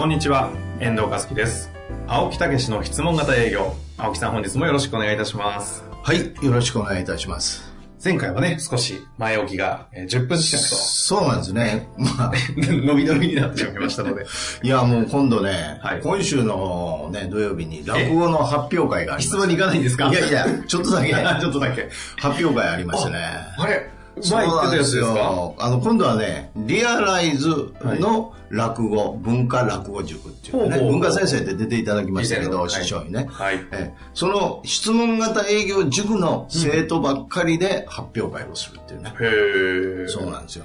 [0.00, 0.50] こんにちは。
[0.80, 1.70] 遠藤和樹です。
[2.08, 3.74] 青木武の質問型営業。
[3.98, 5.84] 青木さん本日もよろしくお願いいたします。
[6.02, 7.70] はい、よろしくお願いいたします。
[8.02, 11.86] 前回はね少し前置きがえー10分近くそうなんですね。
[11.98, 14.24] まあ、と 伸び伸びになってしまいましたので。
[14.64, 16.00] いやもう今度ね、はい。
[16.00, 19.26] 今週のね、土曜日に落語の発表会があります。
[19.26, 20.08] 質問に行かないんですか？
[20.08, 21.90] いやいや、ちょっとだけ、 ちょっとだけ。
[22.16, 23.18] 発表会ありましてね。
[23.58, 23.99] あれ？
[24.16, 25.08] 前言ってたやつです。
[25.08, 33.26] あの、今度はね、リアライズの落語、文化落語塾っていうね、ほうほうほう文化先生って出ていただきましたけど、師匠にね。
[33.30, 39.14] はいええその質問型営業塾の生徒ばっかりで発表会をするっていうね。
[39.20, 40.64] へえそうなんですよ。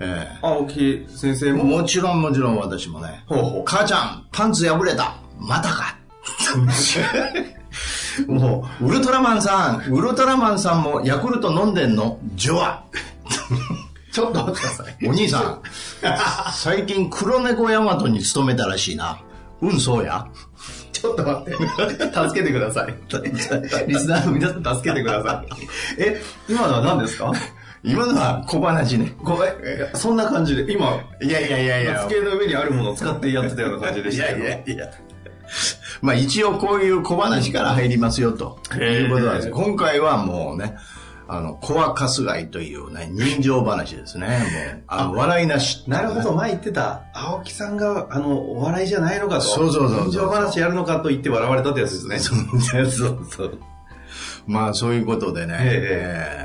[0.00, 1.64] ええ青木先生も？
[1.64, 3.24] もちろんもちろん私もね。
[3.26, 5.16] ほうほう母ちゃん、パンツ破れた。
[5.38, 5.98] またか。
[8.26, 12.18] もう、ウルトラマンさん、ウルトラマンさんもヤクルト飲んでんの？
[12.34, 12.84] ジョア。
[14.12, 15.60] ちょっと待ってくださいお兄さん、
[16.52, 19.20] 最近黒猫ヤマトに勤めたらしいな。
[19.60, 20.26] うん、そうや。
[20.92, 21.52] ちょっと待って。
[22.04, 22.94] 助けてください。
[23.88, 25.52] リスナーの皆さん助けてください。
[25.98, 27.32] え、今のは何ですか？
[27.82, 29.12] 今のは小話ね。
[29.22, 32.06] これ、えそんな感じで、今、いやいやいやいや。
[32.08, 34.38] 机の上にあるものを使ってやってたような感じでしたけど。
[34.38, 34.90] いやいやいや。
[36.04, 39.50] まあ一応こういう小話から入りますよということなんです。
[39.50, 40.76] 今回はもうね、
[41.26, 44.28] あの、コアカスガイというね、人情話ですね。
[44.28, 49.40] もう、あの、笑いなし、なるほど、前言ってた、青木さんが、あの、お笑いじゃないのかと。
[49.40, 52.18] そうそうそうそう人情話やるのかと言って笑われたってやつですね。
[52.18, 53.58] そうそうそう。
[54.46, 56.43] まあそういうことでね、ええー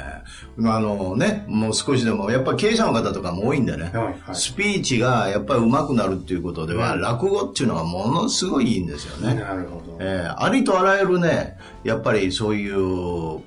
[0.65, 9.35] あのね、もう少しでも、やっぱ経営者の方とかも多いんでね、はいはいスピーチがやっぱり上手くなるっていうことでは、うん落語っていうのはものすごいいいんですよね。
[9.35, 9.97] なるほど。
[9.99, 12.75] えーありとあらゆるね、やっぱりそういう、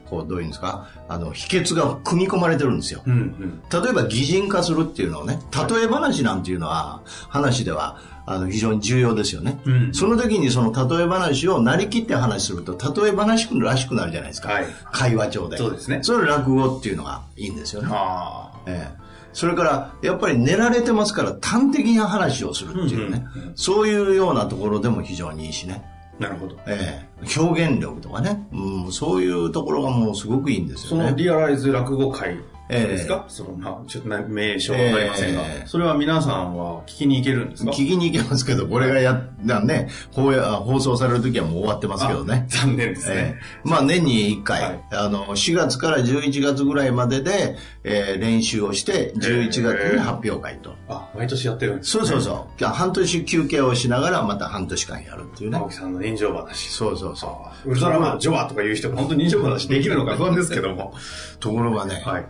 [0.06, 3.02] こう、どういうんですか、あの、秘訣が組み込まれてるんですよ。
[3.06, 3.62] うんうん。
[3.82, 9.60] 例えば擬人化するっていうのをね、例え話なんていうのは、話では、あの、非常に重要ですよね。
[9.64, 14.52] うんその時にその例え話をなりきって話すると、例え話らしくなるじゃないですか。
[14.52, 15.56] はい会話帳で。
[15.56, 17.88] そうですねそれ落語っていうのがいいんですよね。
[17.90, 19.02] あええ
[19.32, 25.82] それから、やっぱり練られてますから、端的な話をするっていうね、うんうんうんそういうようなところでも非常にいいしね。
[26.18, 26.56] あ、なるほど。
[26.66, 31.10] ええ表現力とかね、うん、そういうところがもうすごくいいんですそよね。
[31.10, 32.38] のリアライズ落語会
[32.72, 37.70] ですか、えその、まあ、ちょっとな名称はわかりませんが、ええそれは皆さんは聞きに行けるんですか？
[37.72, 42.46] 聞きに行けますけど、これがや、だね、放や放送される時はもう終わってますけどね。
[42.50, 43.14] 残念ですね。
[43.16, 43.34] え
[43.64, 49.62] えまあ年に1回、はいあの、4月から11月ぐらいまでで、えー練習をして、11月
[49.94, 50.74] に発表会と。
[50.88, 52.64] あ、毎年やってるんですそうそうそう。
[52.64, 55.68] 半年休憩をしながらまた半年間やるっていうね青。
[55.68, 56.68] 木さんの人情話。
[56.70, 60.94] そうそうそウルトラマン、ジョアとかいう人が本当に人情話できるのか不安ですけども。
[60.94, 60.98] う。
[61.40, 62.24] ところがね、はい。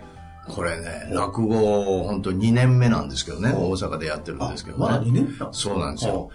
[0.49, 4.85] これね、落語、本当2年目なんですけどね、大阪でやってるんですけどね。
[4.85, 6.31] まだ2年そうなんですよ。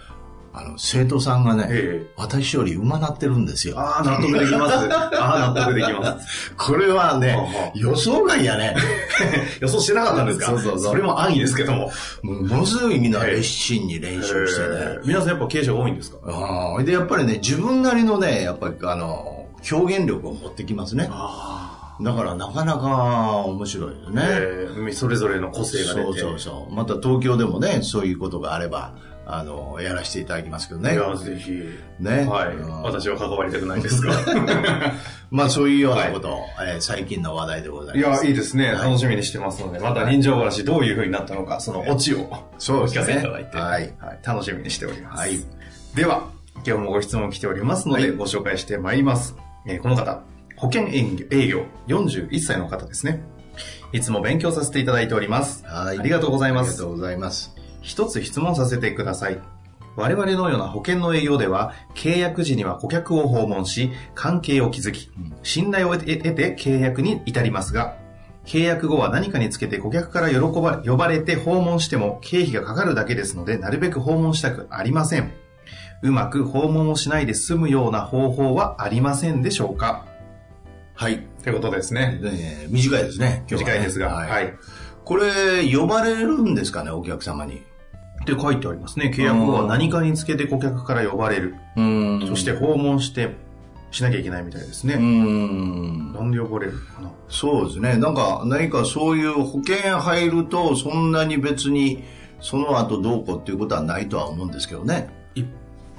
[0.54, 3.78] あの、生徒さんがね、ええ私より馬なってるんですよ。
[3.78, 4.76] ああ、納得できます。
[4.92, 5.10] あ
[5.50, 6.52] あ、納得できます。
[6.56, 8.74] これはね予想外やね。
[9.60, 10.46] 予想してなかったんですか？
[10.46, 11.90] そうそうそうれも安易ですけども。
[12.22, 14.66] ものすごいみんな熱心に練習してね。
[14.70, 16.16] えー皆さんやっぱ経営者が多いんですか？
[16.26, 21.08] ああ、で、やっぱりね、自分なりのね、やっぱりあの、表現力を持ってきますね。
[21.12, 21.67] あ
[22.00, 24.10] だからなかなか面白いよあ。
[24.10, 24.22] ね。
[24.26, 26.04] えーそれぞれの個性が出て。
[26.04, 26.74] そうそうそう。
[26.74, 28.94] また東京でもね、そういうことがあれば、
[29.26, 30.94] あの、やらせていただきますけどね。
[30.94, 31.50] いや、ぜひ。
[32.00, 32.24] ね。
[32.26, 32.82] はいうん。
[32.82, 34.14] 私は関わりたくないですが。
[35.30, 38.24] まあそういうようなことを、えー最近の話題でございいます。
[38.24, 38.70] や、いいですね。
[38.72, 42.30] 楽しみにしてますので、また人情話どういう風になったのか、そのオチをお
[42.60, 43.92] 聞かせいただいて、はい
[44.24, 45.20] 楽しみにしております。
[45.20, 45.38] はい
[45.94, 46.28] では、
[46.66, 49.36] 今日もご質問来ておりますので、はいご紹介してまいります。
[49.66, 50.22] えーこの方、
[50.58, 53.22] 保険営業営業41歳の方ですね。
[53.92, 55.64] いつも勉強させていただいております。
[55.64, 55.98] はい。
[55.98, 56.90] ありがとうございますありがと。
[56.90, 57.54] うございます。
[57.80, 59.38] 一つ質問させてください。
[59.96, 65.10] 我々のような保険の営業では、契約時には顧客を訪問し、関係を築き、
[65.42, 67.96] 信頼を得て得て契約に至りますが、
[68.44, 75.32] 契約後は何かにつけて顧客から喜ば呼ばれて訪問しても経費がかかるだけですので、なるべく訪問したくありません。
[76.02, 80.06] うまく訪問をしないで済むような方法はありませんでしょうか？
[80.98, 81.20] はい。
[81.44, 82.18] ということですね。
[82.24, 83.44] えー短いですね。
[83.48, 84.52] 今日はね短いですが、はい。
[85.04, 87.62] これ、呼ばれるんですかね、お客様に。
[88.22, 89.12] って書いてありますね。
[89.14, 91.54] 契約後は何かにつけて顧客から呼ばれる。
[91.76, 93.36] うんそして訪問して
[93.92, 94.94] しなきゃいけないみたいですね。
[94.94, 96.12] うん。
[96.14, 97.12] なんで呼ばれるかな。
[97.28, 97.96] そうですね。
[97.96, 102.02] なんか、何かそういう保険入ると、そんなに別に、
[102.40, 105.16] その後どうこうっていうことはないとは思うんですけどね。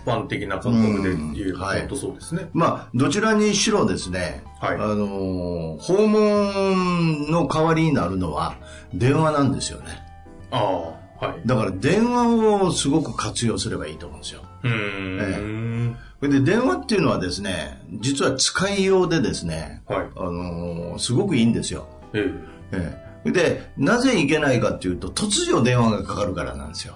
[0.06, 2.50] 一般的な感覚で言え本当そうですね。
[2.54, 8.56] まあ、どちらにしろですね、はいあのー訪問の代わりになるのは
[8.94, 9.86] 電話なんですよね。
[10.52, 10.58] あ
[11.22, 11.42] あ、はい。
[11.46, 14.42] だから電話をすごく活用すればいいと思うんですよ。
[14.64, 14.72] うー
[15.92, 15.98] ん。
[16.20, 20.08] それで電話っていうのはですね、実は使いようでですね、はい。
[20.16, 21.88] あのーすごくいいんですよ。
[22.14, 22.26] え
[22.72, 26.96] えええで、なぜいけないかっていうと、突如電話がかかるからなんですよ。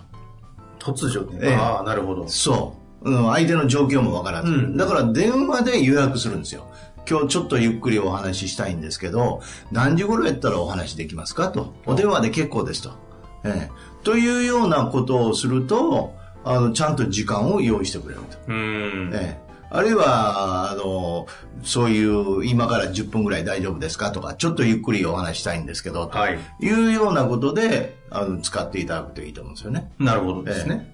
[0.80, 1.40] 突如ね。
[1.42, 2.28] ええああ、なるほど。
[2.28, 3.12] そう。
[3.12, 6.68] うん相手の状況もわからず、うんだから電話で予約するんですよ。
[7.10, 9.42] 今日ちょっとゆっくりお話ししたいんですけど、
[9.72, 11.74] 何時頃やったらお話できますかと。
[11.86, 12.92] お電話で結構ですと。
[13.44, 13.72] ええ
[14.04, 16.14] というようなことをすると、
[16.44, 18.38] あの、ちゃんと時間を用意してくれると。
[18.50, 21.26] ええあるいは、あの、
[21.64, 26.38] そういう、今から10分ぐらい大丈夫ですかとか、ちょっとゆっくりお話したいんですけど、とはい。
[26.62, 29.92] いうようなことで、あの、使っていただくといいと思うんですよね。
[29.98, 30.93] なるほどですね。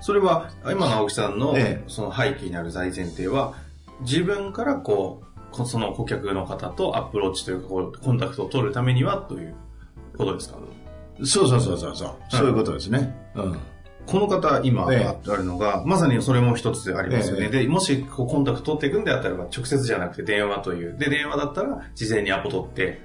[0.00, 3.54] それは、今の青木さんのええ、その背景にある大前提は、
[4.00, 9.54] 自分からこう、こその顧客の方とアプローチというか、コンタクトを取るためにはという
[10.16, 10.58] ことですか？
[11.24, 12.14] そうそうそうそうそう。
[12.28, 13.16] そういうことですね。
[13.34, 13.58] うん。
[14.06, 17.46] この方、今ええあるのが、まさにそれも一つでありますよね。
[17.46, 20.96] ええで、もしこうコンタクト取っていくんであったらば、直接じゃなくて電話という。
[20.96, 23.00] で、電話だったら、事前にアポ取って、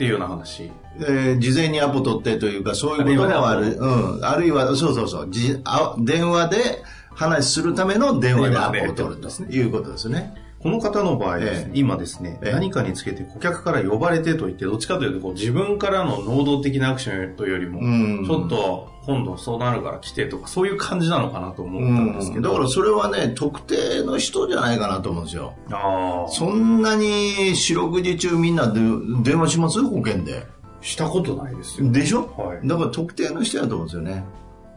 [0.00, 0.72] っていうような話。
[0.98, 3.72] えー事前にアポ取ってというか、そういうこともある。
[3.72, 4.24] 電うん。
[4.24, 5.30] あるいは、そうそうそう。
[5.30, 10.34] じあ電話で話するための電話でアポを取るということですね。
[10.62, 17.82] この方の場合ですね、ええ今ですね、ええ何かにつけて顧客から呼ばれてと言って、どっちかというとこう自分からの能動的なアクションというよりも、う
[18.22, 22.50] んちょっと今度そうなるから来てとか、そういう感じなのかなと思ったんですけど。
[22.50, 25.54] だからそれはね、特定の人じゃないかなと思うんですよ。
[25.70, 28.80] ああ、そんなに四六時中みんなで
[29.22, 29.82] 電話します？
[29.82, 30.46] 保険で。
[30.82, 31.90] したことないですよ。
[31.90, 32.26] でしょ？
[32.36, 32.66] はい。
[32.68, 34.24] だから特定の人やと思うんですよね。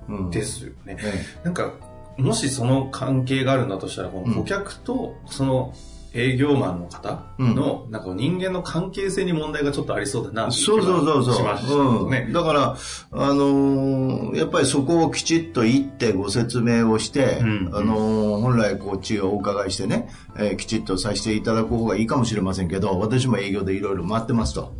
[0.09, 0.29] うん。
[0.29, 0.97] ですよね。
[0.99, 1.73] えなんか、
[2.17, 5.73] もしその関係があるんだとしたら、この顧客とその
[6.15, 12.03] 営業マンの方の、なんか人間の関係性に問題がちょっとありそうだなえっていそうそうそうそう。
[12.05, 12.29] うんね。
[12.31, 12.77] だから、
[13.13, 20.07] あのーやっぱりそこをきちっと言ってご説明をして、うんあのー本来こっちをお伺いしてね、
[20.37, 24.75] えーきちっとさせていただく方がいいかもしれませんけど、私も営業でいろいろ回ってますと。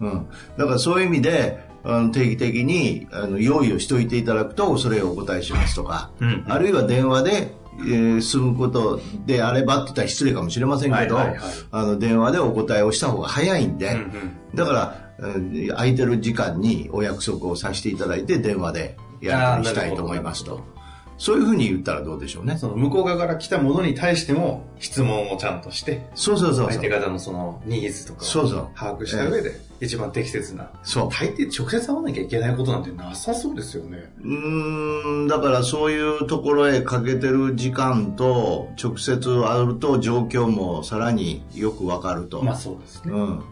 [0.00, 0.26] うん。
[0.58, 6.44] だからそういう意味で、あの定期的にあの用意をしておいていただくと、それをお答えしますとか、うん。
[6.48, 11.50] あるいは電話で、えー済むことであればって言ったら失礼かもしれませんけど、はいはいはい。
[11.72, 14.56] あの電話でお答えをした方が早いんで、うんうん。
[14.56, 20.62] だから、えー空いてる時間にお約束をさせていただいて電話でやり取りしたいと思いますと。
[21.16, 22.58] そういうふうに言ったらどうでしょうね。
[22.58, 26.68] その向こう側から来たものに対しても質問をちゃんとして、そうそうそうそう。
[26.70, 30.70] 相手方のそのニーズとかをそうそう把握した上で一番適切な。
[30.82, 31.08] そう。
[31.10, 34.12] 大抵直接会わなきゃいけないことなんてなさそうですよね。
[34.22, 42.42] うーん、だからそういうところへかけてる時間と直接会うと状況もさらによくわかると。
[42.42, 43.12] まあそうですね。
[43.12, 43.44] うん。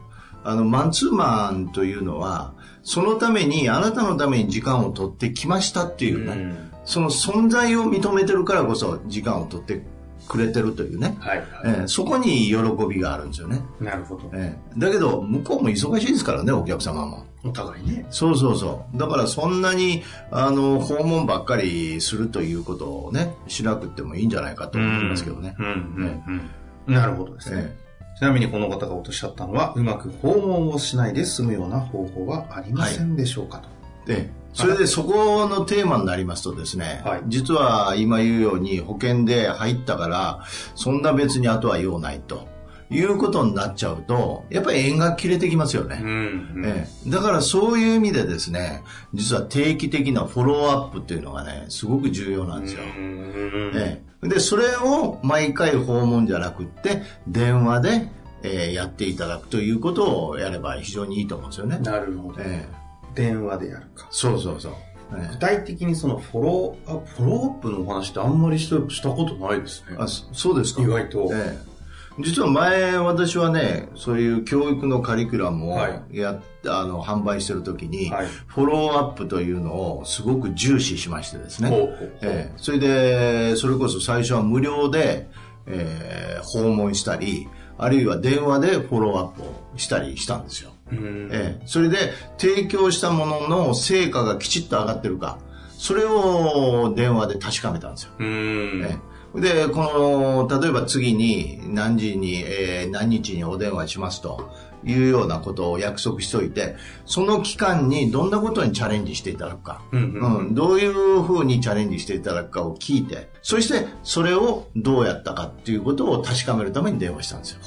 [0.45, 9.83] あの、マンツーマンというのは、そのために、あなたのために時間を取ってきましたっていうね、うんその存在を認めてるからこそ時間を取って
[10.29, 12.57] くれてるというね、はいはえーそこに喜
[12.89, 13.61] びがあるんですよね。
[13.81, 13.85] い。
[13.85, 14.31] なるほど。
[14.33, 17.27] えーだけど、向こうも忙しいですからね、お客様も。
[17.45, 18.07] お互いね。
[18.11, 18.99] そうそうそう。
[18.99, 25.57] だからそんなに、あの、訪問ばっかりするということをね、しなくてもいいんじゃないかと思いますけどね。
[25.59, 26.51] うんうん
[26.87, 26.95] うん。
[26.95, 27.75] なるほどですね。
[27.77, 27.83] え
[28.19, 33.69] ちなみにこの方がおっしゃったのは、うまく訪問をしないで済むような方法はありませんでしょうかと。
[34.05, 40.45] ーで、それでそこのテーマになりますとですね、はい実は今言うように保険で入ったから、
[40.75, 42.49] そんな別にあとは用ないと
[42.91, 45.99] いうことになっちゃうと、やっぱり縁が切れてきますよね。
[45.99, 48.83] んうんええ、だからそういう意味でですね、
[49.15, 52.83] 実は定期的なフォローアップっていうのがね、すごく重要なんですよ。
[54.23, 58.09] で、それを毎回訪問じゃなくって、電話で、
[58.45, 61.79] えーやっていただくということをやれば非常にいいと思うんですよね。
[61.79, 62.41] なるほど。
[62.41, 62.82] ええ、
[63.15, 64.07] 電話でやるか。
[64.11, 64.73] そうそうそう。
[65.15, 70.03] え具体的にそのフォローアップ、フォローアップのお話ってあんまりしたしたことないですねえ、。
[70.03, 70.83] あそそうですか。
[70.83, 71.31] 意外と。
[71.33, 71.73] ええ
[72.21, 76.41] 実は前私はね、そういう教育のカリキュラムをはいあ
[76.85, 81.71] の販売してるときに、はいフォローアップというのをすごく重視しましてですね。
[81.71, 85.29] ほうほうほうええそれで、それこそ最初は無料で、
[85.67, 90.72] えー訪問したり、あるいは電話でフォローアップをしたりしたんですよ。
[90.97, 91.29] うん。
[91.33, 91.63] ええ。
[91.67, 95.39] それで提供したものの成果がきちっと上がってるか、
[95.79, 98.13] それを電話で確かめたんですよ。
[98.19, 98.81] うん。
[98.83, 98.99] ね
[99.35, 104.51] で、この、例えば次に何時に、えー何日にお電話しますと
[104.85, 110.55] いうようなことを約束しておいて、その期間にどんなことにチャレンジしていただくか、うんうんうん。
[110.55, 117.59] どういうふうにチャレンジしていただくかを聞いて、そしてそれをどうやったかっていうことを確かめるために電話したんですよ。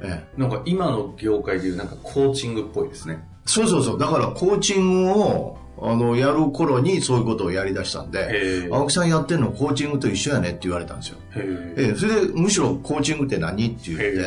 [0.00, 0.14] はあ。
[0.14, 3.26] ええなんか今の業界でいうなんかコーチングっぽいですね。
[3.44, 3.98] そうそうそう。
[3.98, 11.18] だからコーチングを、あの、やる頃にそういうことをやり出したんで青木さんやってるのコーチングと一緒やねって言われたんですよ。
[11.36, 11.84] へえ。
[11.88, 14.18] ええ、それでむしろコーチングって何って言っへて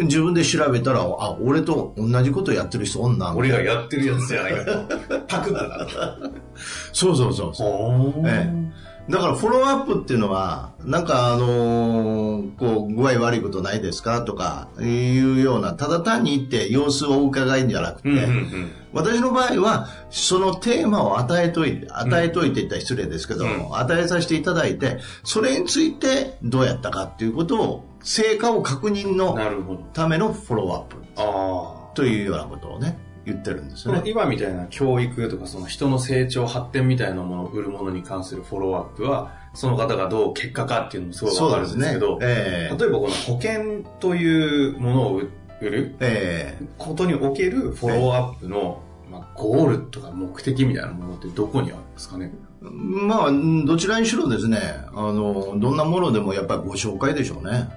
[0.00, 3.34] え、自分で調べたら、あ、俺と同じことやってる人おんな。
[3.34, 5.20] 俺がやってるやつじゃないかと。
[5.28, 6.32] パクったなと。
[6.92, 8.12] そうそうそうそう。
[8.12, 8.52] ほえ
[9.10, 14.22] だからフォローアップっていうのは、なんかあのーこう、具合悪いことないですか？
[14.22, 14.84] とかい
[15.18, 18.72] うような、ただ単に言って様子をお伺いんじゃなくて、うんうんうん。
[18.92, 29.36] 私の場合は、そのテーマを与えといて、与えといて言ったら失礼ですけど、うん与えさせていただいて、それについてどうやったかっていうことを、成果を確認の。
[29.92, 30.96] ためのフォローアップ。
[31.94, 34.10] というようなことをね、言ってるんですそのね。
[34.10, 42.76] 今みたいな教育とかその人の成長発展みたいなものを売るものに関するフォローアップはその方がどう結果かっていうのもすごいわかるんですけど、ええ。
[42.78, 45.28] 例えばこの保険というものを売
[45.60, 46.64] 売るええ。
[46.76, 52.32] ことにおけるフォローアップの、まあ、ゴールとか目的みたいなものってどこにあるんですかね？
[52.60, 53.32] まあ、
[53.66, 54.58] どちらにしろですね、
[54.94, 57.68] あの、どんなものでもやっぱりご紹介でしょうね。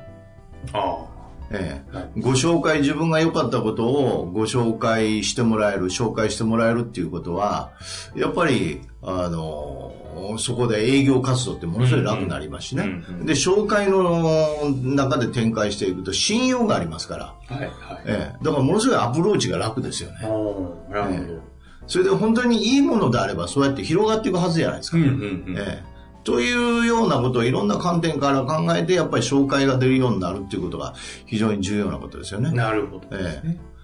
[0.73, 1.05] あ
[1.51, 1.95] ええ。
[1.95, 2.21] はい。
[2.21, 7.71] ご紹介、自分が良かったことをご紹介してもらえる、紹介してもらえるっていうことは、
[8.15, 9.93] やっぱり、あの、
[10.37, 13.03] そこで営業活動ってものすごい楽になりますしね。
[13.23, 17.71] で、紹介の中で展開していくと信用がありますから、あはいはい、
[18.05, 18.43] ええ。
[18.43, 20.17] だからものすごいアプローチが楽ですよね。
[20.23, 21.39] おーなるほど、
[21.87, 24.97] それで本当にいいものであればそうやって広がっていくはずじゃないですか。
[24.97, 25.13] うんうんう
[25.51, 25.55] ん。
[25.57, 25.94] ええ
[26.25, 30.93] というようなことをいろんな観点から考えて、やっぱり紹介が出るようになるっていうことが
[31.25, 32.51] 非常に重要なことですよね。
[32.51, 33.75] なるほどええ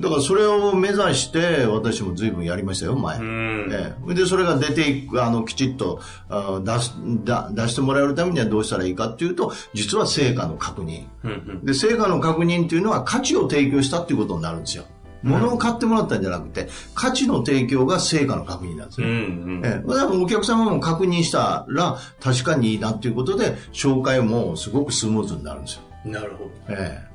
[0.00, 3.18] だからそれを目指して私も随分やりましたよ、前。
[3.18, 6.94] うんええで、それが出ていく、あの、きちっとあ出す
[7.24, 11.04] だ出してもらえるためにはどうしたらいいかっていうと、実は成果の確認。
[11.22, 14.84] うんうんで、成果の確認っていうのは価値を提供したっていうことになるんですよ。
[15.22, 19.14] 物を買ってもらったんじゃなくて、価値の提供が成果の確認なんですうんよ。
[19.14, 25.82] うんええ、だからお客様も確認したら確かにいいなっていうことで紹介もすごくスムーズになるんですよ。
[26.04, 27.12] なるほどええ。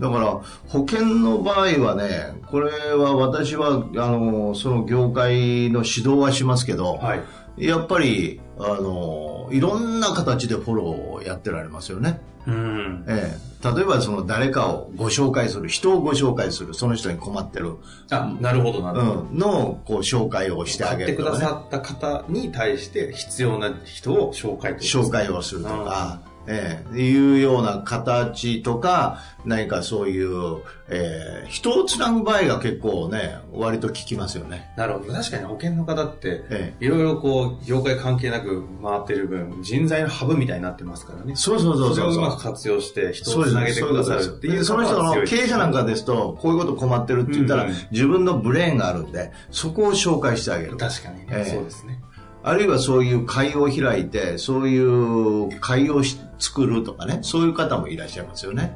[0.00, 0.26] だから
[0.68, 7.22] 保険の場合はね、これは私はあのその業界の指導はしますけど、はい
[7.56, 12.20] やっぱりあのいろんな形でフォローをやってられますよね。
[12.46, 13.04] うん。
[13.08, 17.76] ええ、例えばその誰かをご紹介する人をご紹介するその人に困ってる、
[18.10, 26.98] あなるほどなるほど、うん、のこう紹介をしてあ買ってくださった方に対して必要な人を紹介紹介をするとか、ええ。
[27.00, 34.72] いうような形とか何かそういう、ええ人をつなぐ場合が結構ね割と効きますよね。
[34.76, 35.12] なるほど。
[35.12, 36.84] 確かに保険の方ってええ。
[36.84, 41.34] いろいろこう業界関係なく回ってる分人材のハブみたいになってますからね。
[41.34, 47.76] そうそうそうそうそれをうまく活用して人をつなげてくださるっていうでその人の経営者なんかでですとこういうこと困ってるって言ったら、うんうん。
[47.90, 50.76] 自分のブレーンがあるんでそこを紹介してあげる。
[50.76, 51.44] 確かにね、ええ。
[51.44, 52.00] そうですね
[52.46, 58.72] あるいはそういう会を開いてそういう会をし作るとかねそういう方もいらっしゃいますよね。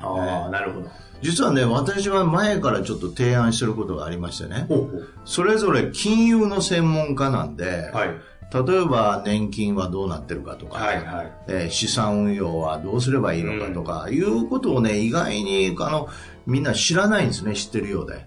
[0.00, 0.90] ああ、なるほど。
[1.22, 4.66] 実はね私は前からちょっと提案してることがありましてね。
[4.68, 5.08] ほうほう。
[5.24, 8.10] それぞれ金融の専門家なんで、はい。
[8.52, 11.32] 例えば年金はどうなってるかとか、はいはい。
[11.48, 16.08] えー資産運用はどうすればいいのかとか、いうことをね、意外にあの
[16.46, 18.26] みんな知らないんですね、知ってるようで。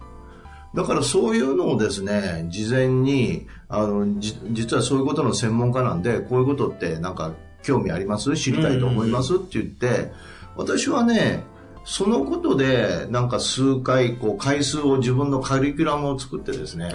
[0.75, 7.33] だからそういうのをですね、事前に、あの、じ実はそういうことの専門家なんで、こういうことってなんか
[7.63, 8.35] 興味あります？
[8.35, 9.35] 知りたいと思います？
[9.35, 10.11] って言って、
[10.55, 11.43] 私はね、
[11.85, 16.91] そのことで、なんか数回、こう、回数を自分のカリキュラムを作ってですね、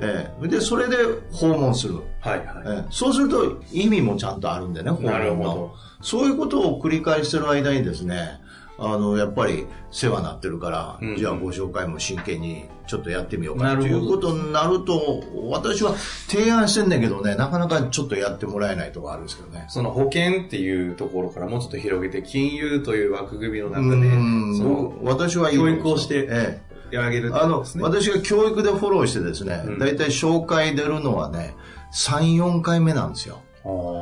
[0.00, 0.48] ええ。
[0.48, 0.96] で、それで
[1.30, 2.00] 訪問する。
[2.20, 2.46] はいはい。
[2.66, 2.86] ええ。
[2.90, 5.74] そうすると意味もちゃんとあるんでね、訪問の。
[6.02, 8.40] そういうことを繰り返してる間にですね、
[8.76, 15.94] あの、やっぱり世話になってるから、うんじゃあご紹介も真剣にちょっとやってみようかということになると、私は
[16.28, 19.66] 提案してんだけどね、なかなかちょっとやってもらえないとこあるんですけどね。
[19.68, 24.56] その保険っていうところからもうちょっと広げて金融という枠組みの中うでん。
[24.56, 26.60] その私は教育をしてえ
[26.92, 26.98] え。
[26.98, 31.56] あげるってあの、私が教育でフォローしてですねうん、大体紹介出るのはね、
[31.92, 33.40] 3、4回目なんですよ。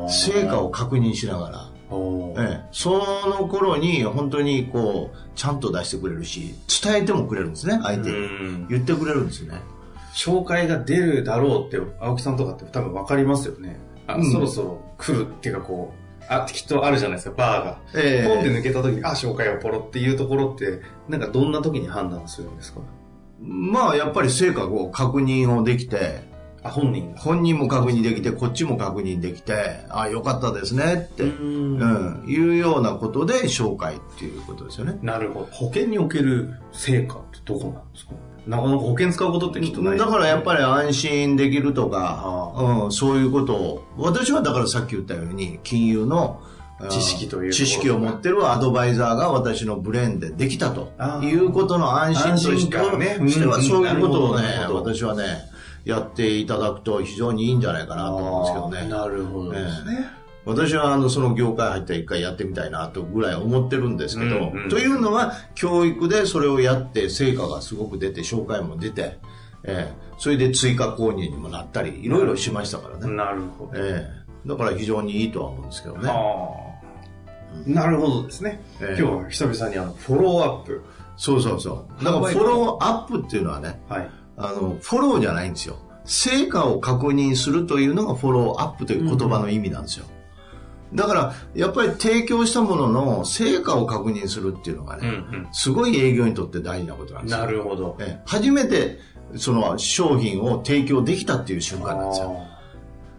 [0.09, 1.72] 成果を確認しながら。
[2.39, 2.91] ええ、そ
[3.39, 8.69] の頃に本当にこうちゃんと出してくれるし伝えてもくれるんですね相手に、うん。
[8.69, 9.61] 言ってくれるんですね。
[10.15, 13.79] 紹介が出るだろうって、青木さんとかって多分分かりますよね。
[14.07, 14.31] あ、うん。
[14.31, 17.79] そろそろ来るっていうかこう、あ、きっとあるじゃないですか、バーが。
[17.95, 18.29] ええ。
[18.29, 22.81] ポンって抜けた時に、あ、紹介がポロっていうところって、なんかどんな時に判断するんですか？
[23.41, 26.31] まあ、やっぱり成果を確認をできて、
[26.64, 27.21] あ、本人が。
[27.21, 31.28] 本人も確認できて、こっちも確認できて、あ、よかったですねって、ん。
[31.28, 34.99] うん、いうようなことで紹介っていうことですよね。
[35.02, 35.49] なるほど。
[35.50, 38.12] 保険における成果ってどこなんですか？
[38.47, 39.99] なかなか保険使うことってきっとない。
[39.99, 42.23] だからやっぱり安心できるとか
[42.57, 46.52] あ、うん、そういうことを、私はだからさっき言ったように、金融のうん
[46.88, 50.90] 知識という知識を持ってるアドバイザーが私のブレーンでできたと。
[51.23, 53.14] いうことの安心として安心感ね
[53.61, 55.23] そういうことをね私はね
[55.85, 60.23] やっていただくと非常にいいんじゃないかなと思うんですけどねなるほどですね。
[60.45, 69.19] 私はあのその業界入ったら一回やってみたいなとぐらい思ってるんですけど、うんうんというのは教育でそれをやって成果がすごく出て紹介も出て、
[69.65, 73.73] ええそれで追加購入にもなったりいろいろしましたからね、なるほど。
[73.77, 76.12] ええだから非常にいいとは思うんですけどね。
[77.67, 78.61] なるほどですね。
[78.81, 80.83] ええ今日は久々にあの、フォローアップ。
[81.17, 84.11] そうそうそうだからフォローアップっていうのはねはい。
[84.37, 90.07] あのフォローじゃないんですよ成果を確認するというのがフォローアップという言葉の意味なんですよ、
[90.93, 97.39] だからやっぱり提供したものの成果を確認するっていうのがね、んすごい営業にとって大事なことなんですよ。
[97.39, 97.97] なるほど。
[98.01, 98.99] ええ初めて
[99.37, 102.37] その商品を提供できたっていう瞬間なんですよ。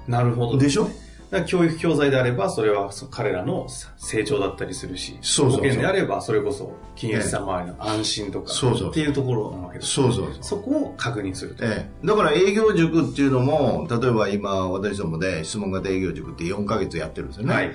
[0.08, 0.58] なるほど。
[0.58, 0.90] でしょ？
[1.34, 9.92] だ教育教材であれば、それはそ彼らの成長だったりするし、そうそう保険であれば、それこそ金融資産周りの安心とか、そうそうっていうところなわけです。
[9.92, 10.38] そうそうそう。
[10.42, 11.66] そこを確認すると。
[11.66, 17.54] ええ、だから営業塾っていうのも、例えば今私どもで質問型営業塾って4ヶ月やってるんですよね。
[17.54, 17.66] はい。
[17.66, 17.72] は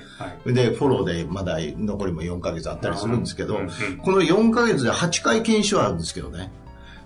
[0.46, 0.54] い。
[0.54, 6.50] で、フォローでまだ残りも4ヶ月あったりするんですけど、うんうんこの4ヶ月で8回研修あるんですけどね、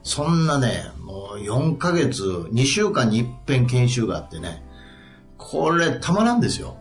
[0.02, 4.62] そんなね、もう4ヶ月、2週間に一遍研修があってね、
[5.50, 6.76] これたまらんですよ。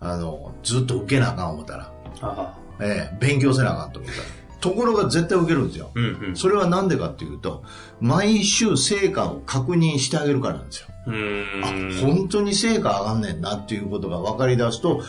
[0.00, 1.92] あの、ずっと受けなあかん思ったら。
[2.22, 4.26] あええ、勉強せなあかんと思ったら。
[4.60, 5.90] ところが絶対受けるんですよ。
[5.94, 6.36] ーうんうん。
[6.36, 7.62] それはなんでかっていうと、
[8.00, 10.88] 毎週成果を確認してあげるからなんですよ。
[11.06, 15.02] あ、本当に成果上がんねんなっていうことが分かり出すと、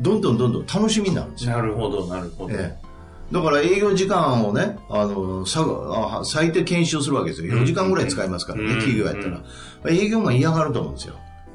[0.00, 1.52] どんどんどんどん楽しみになるんですよ。
[1.52, 2.54] なるほど、なるほど。
[2.54, 2.88] ええ
[3.30, 5.44] だから営業時間をね、あの、
[6.24, 7.54] 最低研修するわけですよ。
[7.54, 9.42] 4時間ぐらい使いますからね、うん企業やったら。
[9.90, 11.14] 営業マン嫌がると思うんですよ。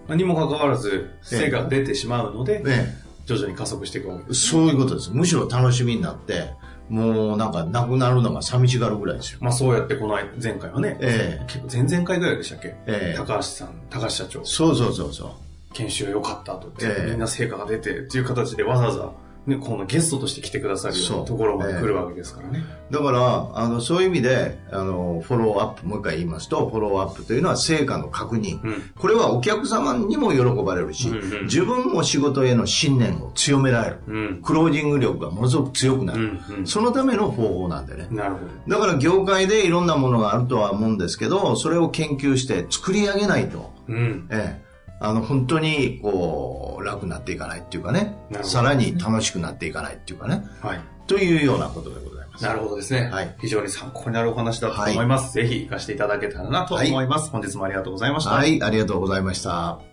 [0.10, 4.50] にもかかわらず、成果が出てしまうので、ね徐々に加速していくわけです。
[4.50, 5.12] そういうことです。
[5.12, 6.50] むしろ楽しみになって、
[6.90, 9.40] もうなんかなくなるのが寂しがるぐらいですよ。
[9.42, 15.30] まあそうやってこの前回はね、ええ結構前々回ぐらいでしたっけ、ええ高橋さん、高橋社長、そうそうそうそう。
[15.74, 19.12] 研修良かったとええみんな成果が出てっていう形でわざわざ、
[19.46, 22.64] ね、このゲストとして来てくださるようなところまで来るわけですからね。
[22.92, 28.62] だから、あの、そういう意味で、あの、フォローアップ、もう一回言いますと、フォローアップというのは成果の確認。
[28.64, 33.98] うんこれはお客様にも喜ばれるし、うんうん自分も仕事への信念を強められる。
[34.08, 34.42] うん。
[34.42, 36.20] クロージング力がものすごく強くなる。
[36.20, 38.08] うんうんそのための方法なんでね。
[38.12, 43.74] なるほだから業界でいろんなものがあるとは思うんですけど、それを研究して作り上げないと、ど。
[43.90, 44.28] うん。
[44.32, 50.82] ええ、あの、本当に、こう、楽になっていかないっていうかねさらに楽しくなっていかないっていうかね、はい。
[51.08, 52.44] というようなことでございます。
[52.44, 53.10] なるほどですね。
[53.10, 55.34] はい非常に参考になるお話だと思います。
[55.34, 57.30] ぜひ活かしていただけたらなと思います。
[57.30, 58.32] 本日もありがとうございました。
[58.32, 59.93] はい、ありがとうございました。